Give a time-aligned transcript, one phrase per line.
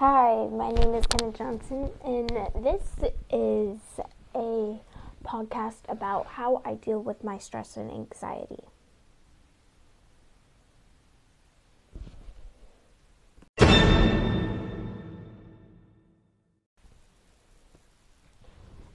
[0.00, 2.30] Hi, my name is Kenneth Johnson, and
[2.64, 2.88] this
[3.30, 3.78] is
[4.34, 4.80] a
[5.22, 8.64] podcast about how I deal with my stress and anxiety.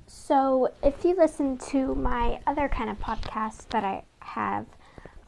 [0.07, 4.65] So, if you listen to my other kind of podcast that I have,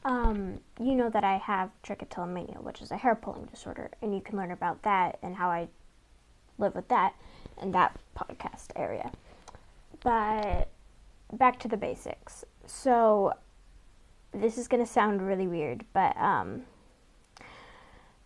[0.07, 4.21] um, you know that I have trichotillomania, which is a hair pulling disorder, and you
[4.21, 5.67] can learn about that and how I
[6.57, 7.13] live with that
[7.61, 9.11] in that podcast area.
[10.01, 10.69] But
[11.33, 12.45] back to the basics.
[12.65, 13.33] So,
[14.31, 16.61] this is going to sound really weird, but um,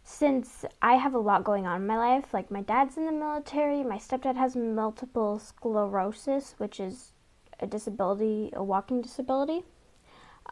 [0.03, 3.11] since I have a lot going on in my life, like my dad's in the
[3.11, 7.13] military, my stepdad has multiple sclerosis, which is
[7.59, 9.63] a disability, a walking disability.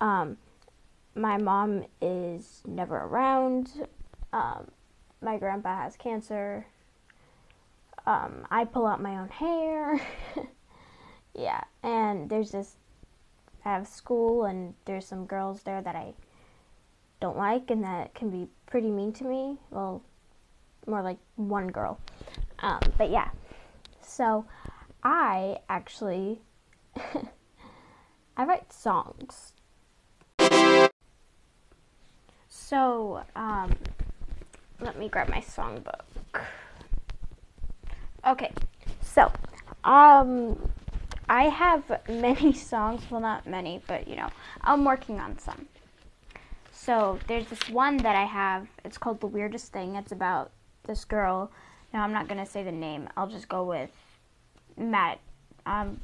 [0.02, 0.38] Um,
[1.20, 3.88] my mom is never around.
[4.32, 4.71] Um,
[5.21, 6.66] my grandpa has cancer.
[8.05, 9.99] Um, I pull out my own hair.
[11.35, 12.76] yeah, and there's this.
[13.66, 16.13] I have school, and there's some girls there that I
[17.20, 19.58] don't like, and that can be pretty mean to me.
[19.70, 20.02] Well,
[20.88, 21.99] more like one girl.
[22.60, 23.30] Um, but yeah,
[24.02, 24.46] so
[25.04, 26.40] I actually
[28.38, 29.54] I write songs.
[32.70, 33.75] So um,
[34.79, 36.43] let me grab my songbook.
[38.27, 38.51] Okay,
[39.01, 39.31] so
[39.84, 40.55] um,
[41.27, 43.01] I have many songs.
[43.09, 44.29] Well, not many, but you know,
[44.62, 45.67] I'm working on some.
[46.71, 48.67] So there's this one that I have.
[48.85, 49.95] It's called The Weirdest Thing.
[49.95, 50.51] It's about
[50.84, 51.51] this girl.
[51.91, 53.09] Now I'm not gonna say the name.
[53.17, 53.90] I'll just go with
[54.77, 55.20] Matt.
[55.65, 55.99] Um,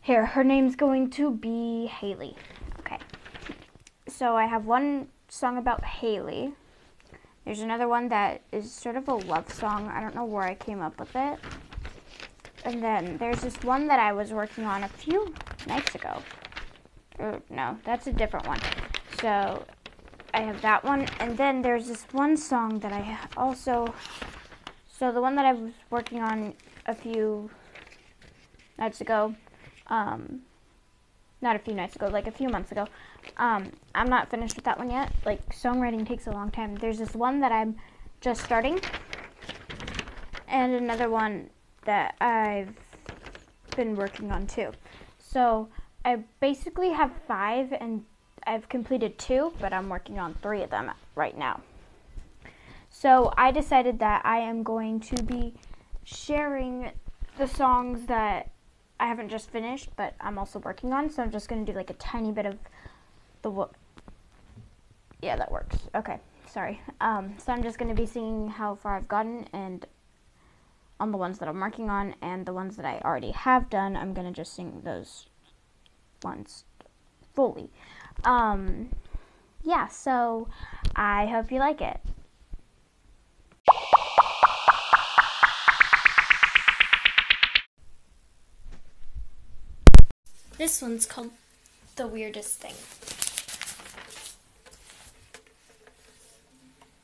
[0.00, 2.34] here, her name's going to be Haley.
[2.80, 2.98] Okay.
[4.08, 6.54] So I have one song about Haley.
[7.44, 9.88] There's another one that is sort of a love song.
[9.88, 11.38] I don't know where I came up with it.
[12.64, 15.32] And then there's this one that I was working on a few
[15.66, 16.22] nights ago.
[17.18, 18.60] Or, no, that's a different one.
[19.20, 19.64] So
[20.34, 21.06] I have that one.
[21.20, 23.94] And then there's this one song that I also.
[24.90, 26.54] So the one that I was working on
[26.86, 27.50] a few
[28.78, 29.34] nights ago.
[29.86, 30.42] Um,
[31.40, 32.86] not a few nights ago, like a few months ago.
[33.36, 35.12] Um, I'm not finished with that one yet.
[35.24, 36.74] Like songwriting takes a long time.
[36.76, 37.76] There's this one that I'm
[38.20, 38.80] just starting,
[40.48, 41.50] and another one
[41.84, 42.74] that I've
[43.76, 44.72] been working on too.
[45.18, 45.68] So
[46.04, 48.04] I basically have five, and
[48.46, 51.60] I've completed two, but I'm working on three of them right now.
[52.90, 55.54] So I decided that I am going to be
[56.04, 56.90] sharing
[57.36, 58.50] the songs that
[59.00, 61.10] I haven't just finished, but I'm also working on.
[61.10, 62.58] So I'm just going to do like a tiny bit of
[63.42, 63.70] the what.
[65.22, 65.76] Yeah, that works.
[65.94, 66.80] Okay, sorry.
[67.00, 69.86] Um, so I'm just going to be seeing how far I've gotten and
[71.00, 73.96] on the ones that I'm working on and the ones that I already have done,
[73.96, 75.26] I'm going to just sing those
[76.22, 76.64] ones
[77.34, 77.70] fully.
[78.24, 78.90] Um,
[79.62, 80.48] yeah, so
[80.96, 82.00] I hope you like it.
[90.58, 91.30] This one's called
[91.94, 92.74] The Weirdest Thing.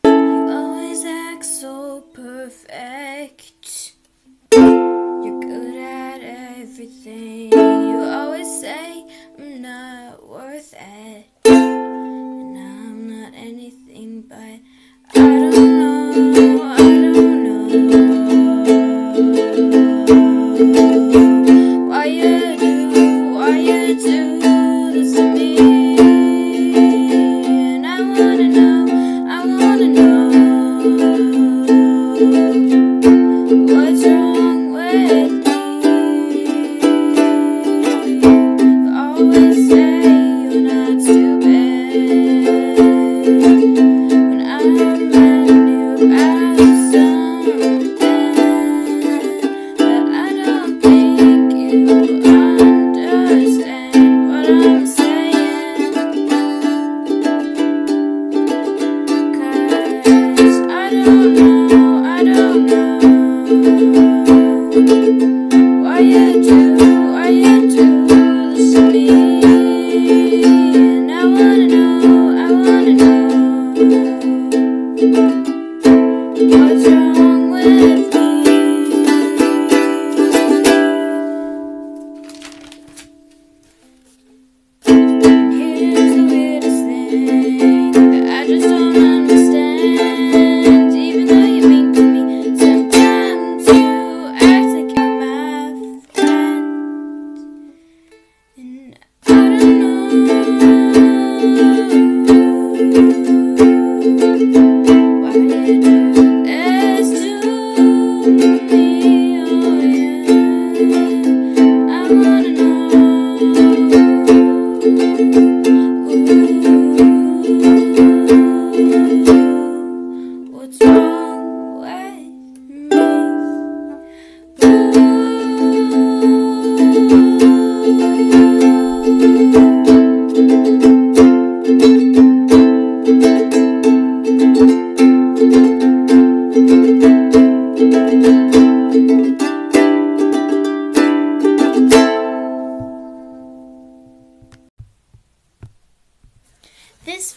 [0.05, 3.93] You always act so perfect.
[4.53, 7.53] You're good at everything.
[7.53, 9.07] You always say
[9.39, 11.27] I'm not worth it.
[23.93, 25.94] To me?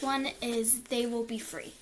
[0.02, 1.74] One is They Will Be Free.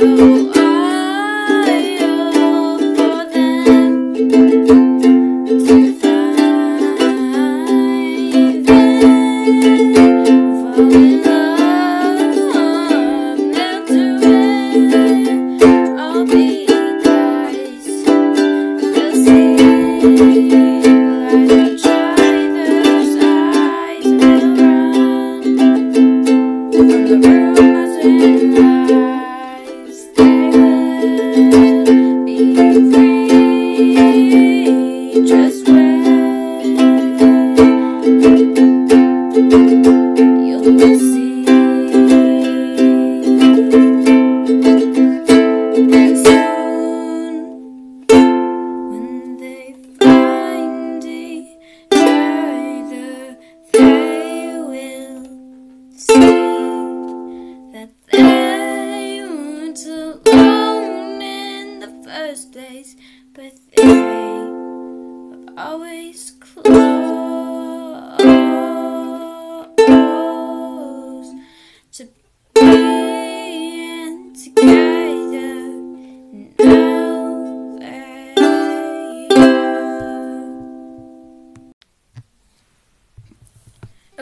[0.00, 0.29] Take
[62.30, 62.94] first place,
[63.34, 66.79] but they were always close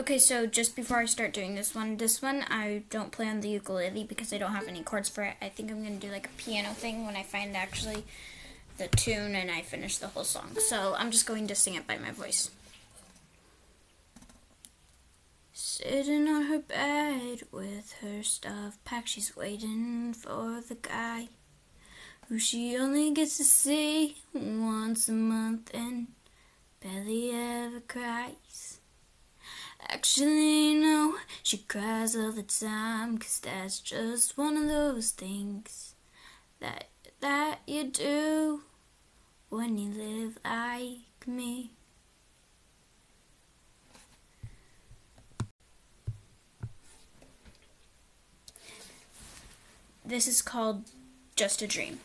[0.09, 3.41] Okay, so just before I start doing this one, this one I don't play on
[3.41, 5.35] the ukulele because I don't have any chords for it.
[5.39, 8.05] I think I'm gonna do like a piano thing when I find actually
[8.79, 10.57] the tune and I finish the whole song.
[10.67, 12.49] So I'm just going to sing it by my voice.
[15.53, 21.27] Sitting on her bed with her stuff packed, she's waiting for the guy
[22.29, 26.07] who she only gets to see once a month and
[26.81, 28.78] barely ever cries.
[29.91, 35.95] Actually, no, she cries all the time, cause that's just one of those things
[36.59, 36.89] that
[37.21, 38.61] that you do
[39.49, 41.71] when you live like me.
[50.05, 50.83] This is called
[51.35, 51.99] Just a Dream.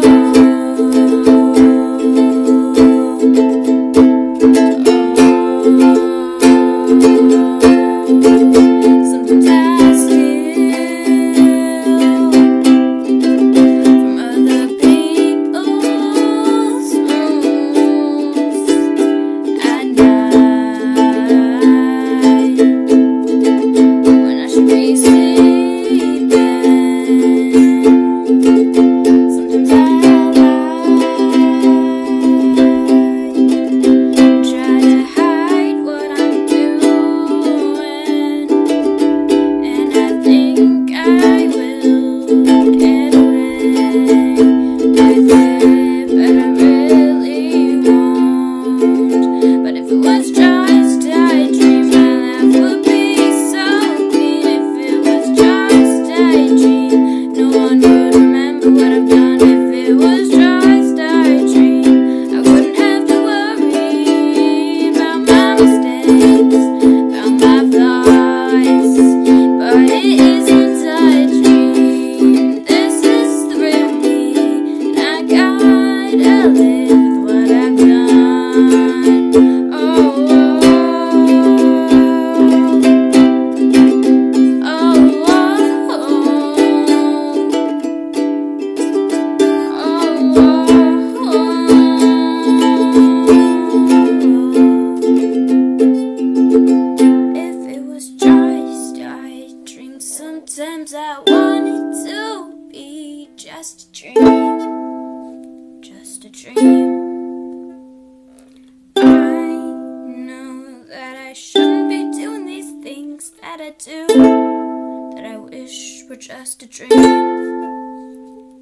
[0.00, 0.57] Sometimes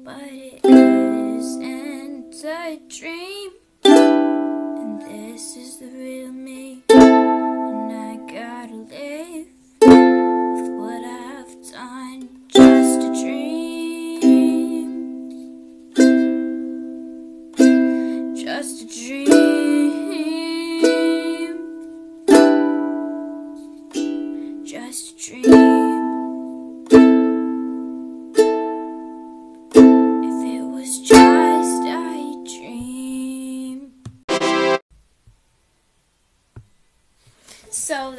[0.07, 3.51] but it isn't a dream,
[3.83, 6.83] and this is the real me.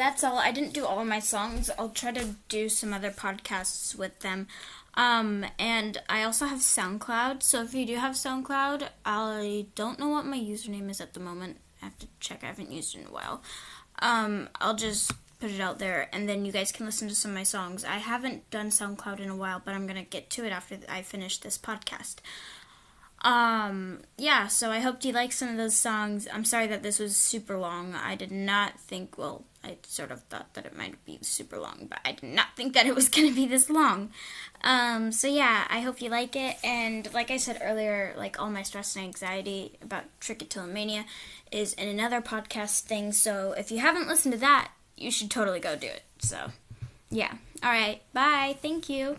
[0.08, 0.38] That's all.
[0.38, 1.70] I didn't do all my songs.
[1.78, 4.46] I'll try to do some other podcasts with them.
[4.94, 7.42] Um, and I also have SoundCloud.
[7.42, 11.20] So if you do have SoundCloud, I don't know what my username is at the
[11.20, 11.58] moment.
[11.82, 12.42] I have to check.
[12.42, 13.42] I haven't used it in a while.
[13.98, 17.32] Um, I'll just put it out there, and then you guys can listen to some
[17.32, 17.84] of my songs.
[17.84, 21.02] I haven't done SoundCloud in a while, but I'm gonna get to it after I
[21.02, 22.16] finish this podcast.
[23.22, 26.28] Um, yeah, so I hope you like some of those songs.
[26.32, 27.94] I'm sorry that this was super long.
[27.94, 31.86] I did not think, well, I sort of thought that it might be super long,
[31.90, 34.10] but I did not think that it was going to be this long.
[34.62, 36.56] Um, so yeah, I hope you like it.
[36.62, 41.04] And like I said earlier, like all my stress and anxiety about trichotillomania
[41.50, 43.12] is in another podcast thing.
[43.12, 46.02] So if you haven't listened to that, you should totally go do it.
[46.18, 46.52] So
[47.10, 47.32] yeah.
[47.62, 48.00] All right.
[48.12, 48.56] Bye.
[48.60, 49.16] Thank you.